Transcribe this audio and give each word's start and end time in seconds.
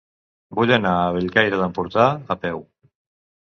Vull 0.59 0.71
anar 0.77 0.93
a 1.01 1.11
Bellcaire 1.17 1.59
d'Empordà 1.59 2.07
a 2.37 2.39
peu. 2.47 2.65